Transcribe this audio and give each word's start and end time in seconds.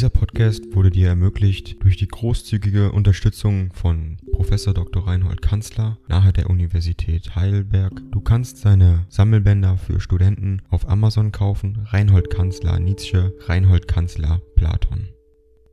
Dieser 0.00 0.08
Podcast 0.08 0.74
wurde 0.74 0.88
dir 0.88 1.08
ermöglicht 1.08 1.84
durch 1.84 1.98
die 1.98 2.08
großzügige 2.08 2.90
Unterstützung 2.90 3.70
von 3.74 4.16
Professor 4.32 4.72
Dr. 4.72 5.06
Reinhold 5.06 5.42
Kanzler 5.42 5.98
nahe 6.08 6.32
der 6.32 6.48
Universität 6.48 7.36
Heidelberg. 7.36 7.92
Du 8.10 8.22
kannst 8.22 8.56
seine 8.56 9.04
Sammelbänder 9.10 9.76
für 9.76 10.00
Studenten 10.00 10.62
auf 10.70 10.88
Amazon 10.88 11.32
kaufen. 11.32 11.84
Reinhold 11.84 12.30
Kanzler 12.30 12.78
Nietzsche, 12.78 13.34
Reinhold 13.40 13.88
Kanzler 13.88 14.40
Platon. 14.56 15.10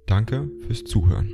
Danke 0.07 0.49
fürs 0.67 0.83
Zuhören. 0.83 1.31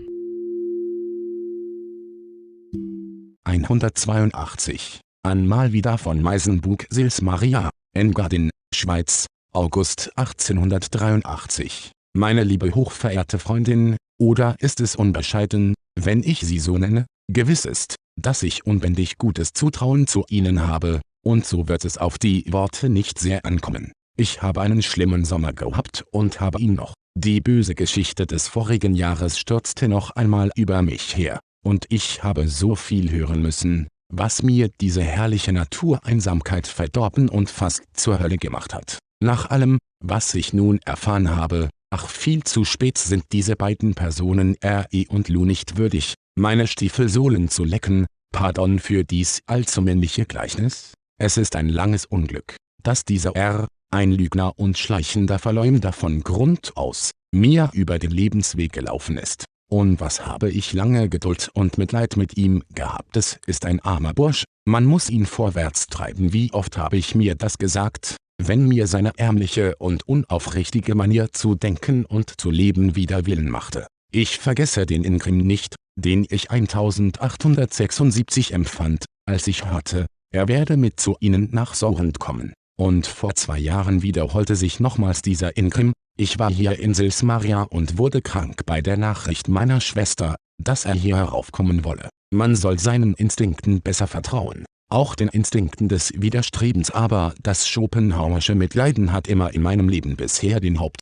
182. 3.46 5.02
An 5.24 5.48
Malvida 5.48 5.98
von 5.98 6.22
Meisenbug 6.22 6.86
Sils 6.92 7.24
Maria, 7.24 7.72
Engadin, 7.96 8.52
Schweiz, 8.72 9.26
August 9.52 10.12
1883. 10.16 11.92
Meine 12.16 12.44
liebe 12.44 12.76
hochverehrte 12.76 13.40
Freundin, 13.40 13.98
oder 14.20 14.56
ist 14.60 14.82
es 14.82 14.96
unbescheiden, 14.96 15.74
wenn 16.00 16.22
ich 16.22 16.42
Sie 16.42 16.60
so 16.60 16.78
nenne? 16.78 17.08
Gewiss 17.28 17.66
ist, 17.66 17.96
dass 18.22 18.44
ich 18.44 18.68
unbändig 18.68 19.18
gutes 19.18 19.54
Zutrauen 19.54 20.06
zu 20.06 20.24
Ihnen 20.30 20.68
habe, 20.68 21.02
und 21.26 21.44
so 21.44 21.68
wird 21.68 21.86
es 21.86 21.98
auf 21.98 22.20
die 22.20 22.46
Worte 22.54 22.90
nicht 22.90 23.18
sehr 23.18 23.44
ankommen. 23.48 23.94
Ich 24.16 24.44
habe 24.44 24.62
einen 24.62 24.84
schlimmen 24.84 25.26
Sommer 25.26 25.54
gehabt 25.54 26.06
und 26.12 26.40
habe 26.40 26.62
ihn 26.62 26.76
noch. 26.76 26.94
Die 27.18 27.42
böse 27.42 27.74
Geschichte 27.74 28.28
des 28.28 28.48
vorigen 28.48 28.94
Jahres 28.94 29.40
stürzte 29.40 29.88
noch 29.88 30.12
einmal 30.12 30.52
über 30.56 30.84
mich 30.84 31.18
her, 31.18 31.40
und 31.66 31.88
ich 31.90 32.22
habe 32.22 32.48
so 32.48 32.76
viel 32.76 33.10
hören 33.10 33.42
müssen, 33.42 33.88
was 34.14 34.44
mir 34.44 34.70
diese 34.80 35.02
herrliche 35.02 35.52
Natureinsamkeit 35.52 36.68
verdorben 36.68 37.28
und 37.28 37.50
fast 37.50 37.82
zur 37.94 38.20
Hölle 38.20 38.38
gemacht 38.38 38.76
hat. 38.76 39.00
Nach 39.20 39.50
allem, 39.50 39.80
was 40.00 40.36
ich 40.36 40.54
nun 40.54 40.80
erfahren 40.86 41.36
habe, 41.36 41.70
ach 41.94 42.10
viel 42.10 42.44
zu 42.44 42.66
spät 42.66 42.98
sind 42.98 43.26
diese 43.32 43.56
beiden 43.56 43.94
Personen 43.94 44.56
R.E. 44.62 45.06
und 45.10 45.30
Lu 45.30 45.46
nicht 45.46 45.78
würdig, 45.78 46.16
meine 46.36 46.66
Stiefelsohlen 46.66 47.50
zu 47.50 47.64
lecken, 47.64 48.08
pardon 48.32 48.80
für 48.80 49.04
dies 49.04 49.42
allzu 49.46 49.84
männliche 49.84 50.26
Gleichnis. 50.26 50.94
Es 51.20 51.38
ist 51.38 51.56
ein 51.56 51.70
langes 51.70 52.08
Unglück, 52.08 52.56
dass 52.82 53.06
dieser 53.06 53.36
R., 53.36 53.68
ein 53.92 54.12
Lügner 54.12 54.58
und 54.58 54.80
schleichender 54.80 55.38
Verleumder 55.38 55.94
von 55.94 56.22
Grund 56.22 56.76
aus, 56.76 57.12
mir 57.32 57.70
über 57.74 58.00
den 58.00 58.10
Lebensweg 58.10 58.74
gelaufen 58.74 59.20
ist. 59.20 59.46
Und 59.70 60.02
was 60.02 60.26
habe 60.26 60.50
ich 60.50 60.74
lange 60.74 61.10
Geduld 61.10 61.52
und 61.54 61.78
Mitleid 61.78 62.18
mit 62.18 62.38
ihm 62.38 62.64
gehabt 62.74 63.18
es 63.18 63.40
ist 63.46 63.66
ein 63.66 63.80
armer 63.82 64.16
Bursch, 64.16 64.46
man 64.66 64.86
muss 64.86 65.12
ihn 65.12 65.28
vorwärts 65.28 65.88
treiben 65.88 66.34
wie 66.34 66.52
oft 66.54 66.76
habe 66.76 66.98
ich 66.98 67.14
mir 67.14 67.36
das 67.36 67.60
gesagt, 67.60 68.16
wenn 68.48 68.68
mir 68.68 68.88
seine 68.88 69.12
ärmliche 69.18 69.76
und 69.78 70.08
unaufrichtige 70.08 70.96
Manier 70.96 71.32
zu 71.32 71.56
denken 71.56 72.06
und 72.06 72.40
zu 72.40 72.52
leben 72.52 72.96
wider 72.96 73.26
Willen 73.26 73.50
machte. 73.50 73.88
Ich 74.12 74.40
vergesse 74.40 74.86
den 74.86 75.04
Ingrim 75.04 75.38
nicht, 75.38 75.76
den 75.96 76.26
ich 76.30 76.52
1876 76.52 78.54
empfand, 78.54 79.06
als 79.26 79.48
ich 79.48 79.66
hörte, 79.66 80.06
er 80.32 80.48
werde 80.48 80.78
mit 80.78 81.00
zu 81.00 81.16
ihnen 81.20 81.50
nach 81.52 81.74
Sorrent 81.74 82.20
kommen. 82.20 82.54
Und 82.78 83.08
vor 83.08 83.36
zwei 83.36 83.60
Jahren 83.60 84.02
wiederholte 84.02 84.56
sich 84.56 84.80
nochmals 84.80 85.22
dieser 85.22 85.58
Ingrim, 85.58 85.94
ich 86.18 86.40
war 86.40 86.52
hier 86.52 86.80
in 86.80 86.94
Sils 86.94 87.24
Maria 87.24 87.64
und 87.64 87.98
wurde 87.98 88.22
krank 88.22 88.62
bei 88.66 88.82
der 88.82 88.98
Nachricht 88.98 89.48
meiner 89.48 89.82
Schwester, 89.82 90.36
dass 90.62 90.86
er 90.86 90.94
hier 90.94 91.18
heraufkommen 91.18 91.84
wolle. 91.84 92.10
Man 92.34 92.56
soll 92.56 92.80
seinen 92.80 93.14
Instinkten 93.14 93.82
besser 93.82 94.08
vertrauen 94.08 94.66
auch 94.94 95.16
den 95.16 95.28
Instinkten 95.28 95.90
des 95.90 96.14
Widerstrebens 96.16 96.92
aber 96.92 97.34
das 97.42 97.68
Schopenhauersche 97.68 98.56
Mitleiden 98.56 99.12
hat 99.12 99.28
immer 99.28 99.54
in 99.54 99.64
meinem 99.64 99.90
Leben 99.90 100.16
bisher 100.16 100.60
den 100.60 100.80
Haupt. 100.80 101.00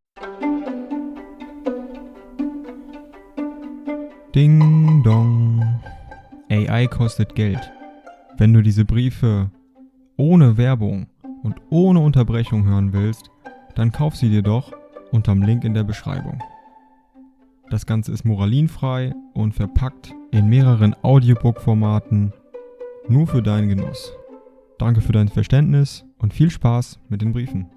Ding 4.33 5.03
dong. 5.03 5.81
AI 6.49 6.87
kostet 6.87 7.35
Geld. 7.35 7.71
Wenn 8.37 8.53
du 8.53 8.61
diese 8.61 8.85
Briefe 8.85 9.51
ohne 10.15 10.55
Werbung 10.55 11.07
und 11.43 11.55
ohne 11.69 11.99
Unterbrechung 11.99 12.65
hören 12.65 12.93
willst, 12.93 13.29
dann 13.75 13.91
kauf 13.91 14.15
sie 14.15 14.29
dir 14.29 14.41
doch 14.41 14.71
unterm 15.11 15.41
Link 15.41 15.65
in 15.65 15.73
der 15.73 15.83
Beschreibung. 15.83 16.41
Das 17.69 17.85
Ganze 17.85 18.13
ist 18.13 18.23
moralinfrei 18.23 19.13
und 19.33 19.53
verpackt 19.53 20.13
in 20.31 20.47
mehreren 20.47 20.95
Audiobook-Formaten 21.03 22.33
nur 23.07 23.27
für 23.27 23.41
deinen 23.41 23.69
Genuss. 23.69 24.13
Danke 24.77 25.01
für 25.01 25.11
dein 25.11 25.29
Verständnis 25.29 26.05
und 26.17 26.33
viel 26.33 26.49
Spaß 26.49 26.99
mit 27.09 27.21
den 27.21 27.33
Briefen. 27.33 27.69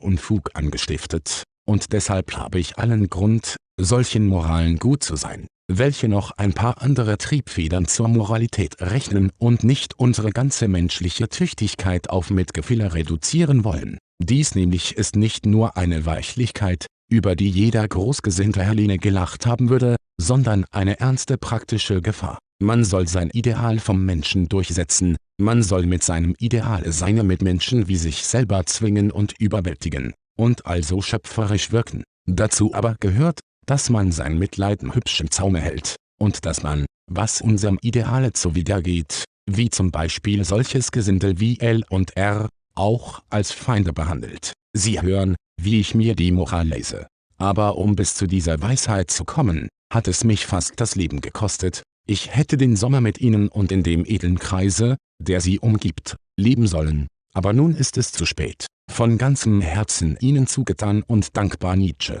Unfug 0.00 0.50
angestiftet, 0.52 1.44
und 1.66 1.92
deshalb 1.94 2.36
habe 2.36 2.58
ich 2.58 2.78
allen 2.78 3.08
Grund, 3.08 3.56
solchen 3.80 4.26
Moralen 4.28 4.78
gut 4.78 5.02
zu 5.02 5.16
sein, 5.16 5.46
welche 5.66 6.08
noch 6.08 6.32
ein 6.32 6.52
paar 6.52 6.82
andere 6.82 7.16
Triebfedern 7.16 7.86
zur 7.86 8.08
Moralität 8.08 8.80
rechnen 8.80 9.32
und 9.38 9.64
nicht 9.64 9.98
unsere 9.98 10.30
ganze 10.30 10.68
menschliche 10.68 11.28
Tüchtigkeit 11.28 12.10
auf 12.10 12.30
Mitgefühle 12.30 12.92
reduzieren 12.92 13.64
wollen. 13.64 13.98
Dies 14.22 14.54
nämlich 14.54 14.96
ist 14.96 15.16
nicht 15.16 15.46
nur 15.46 15.76
eine 15.76 16.06
Weichlichkeit, 16.06 16.86
über 17.10 17.34
die 17.34 17.50
jeder 17.50 17.88
großgesinnte 17.88 18.62
Helene 18.62 18.98
gelacht 18.98 19.46
haben 19.46 19.70
würde, 19.70 19.96
sondern 20.24 20.64
eine 20.70 20.98
ernste 21.00 21.36
praktische 21.36 22.00
Gefahr. 22.00 22.38
Man 22.62 22.84
soll 22.84 23.06
sein 23.06 23.30
Ideal 23.30 23.78
vom 23.78 24.04
Menschen 24.04 24.48
durchsetzen, 24.48 25.16
man 25.38 25.62
soll 25.62 25.86
mit 25.86 26.02
seinem 26.02 26.34
Ideal 26.38 26.90
seine 26.90 27.24
Mitmenschen 27.24 27.88
wie 27.88 27.96
sich 27.96 28.24
selber 28.24 28.64
zwingen 28.64 29.10
und 29.10 29.34
überwältigen, 29.38 30.14
und 30.38 30.64
also 30.66 31.02
schöpferisch 31.02 31.72
wirken. 31.72 32.04
Dazu 32.26 32.72
aber 32.74 32.96
gehört, 33.00 33.40
dass 33.66 33.90
man 33.90 34.12
sein 34.12 34.38
Mitleiden 34.38 34.94
hübsch 34.94 35.20
im 35.20 35.30
Zaume 35.30 35.60
hält, 35.60 35.96
und 36.18 36.46
dass 36.46 36.62
man, 36.62 36.86
was 37.10 37.42
unserem 37.42 37.78
Ideale 37.82 38.32
zuwidergeht, 38.32 39.24
wie 39.50 39.68
zum 39.68 39.90
Beispiel 39.90 40.44
solches 40.44 40.90
Gesindel 40.90 41.38
wie 41.38 41.60
L 41.60 41.84
und 41.90 42.16
R, 42.16 42.48
auch 42.74 43.22
als 43.28 43.52
Feinde 43.52 43.92
behandelt. 43.92 44.52
Sie 44.74 45.02
hören, 45.02 45.36
wie 45.60 45.80
ich 45.80 45.94
mir 45.94 46.14
die 46.14 46.32
Moral 46.32 46.68
lese. 46.68 47.06
Aber 47.36 47.76
um 47.76 47.94
bis 47.94 48.14
zu 48.14 48.26
dieser 48.26 48.62
Weisheit 48.62 49.10
zu 49.10 49.24
kommen, 49.24 49.68
hat 49.92 50.08
es 50.08 50.24
mich 50.24 50.46
fast 50.46 50.80
das 50.80 50.94
Leben 50.94 51.20
gekostet, 51.20 51.82
ich 52.06 52.34
hätte 52.34 52.56
den 52.56 52.76
Sommer 52.76 53.00
mit 53.00 53.20
ihnen 53.20 53.48
und 53.48 53.72
in 53.72 53.82
dem 53.82 54.04
edlen 54.04 54.38
Kreise, 54.38 54.96
der 55.18 55.40
sie 55.40 55.58
umgibt, 55.58 56.16
leben 56.36 56.66
sollen, 56.66 57.08
aber 57.34 57.52
nun 57.52 57.74
ist 57.74 57.96
es 57.96 58.12
zu 58.12 58.26
spät. 58.26 58.66
Von 58.92 59.16
ganzem 59.16 59.60
Herzen 59.62 60.18
ihnen 60.20 60.46
zugetan 60.46 61.02
und 61.02 61.36
dankbar 61.36 61.76
Nietzsche. 61.76 62.20